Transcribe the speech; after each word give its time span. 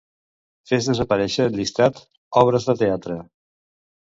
Fes 0.69 0.87
desaparèixer 0.91 1.45
el 1.49 1.59
llistat 1.59 2.01
"obres 2.45 2.69
de 2.71 2.77
teatre". 2.81 3.19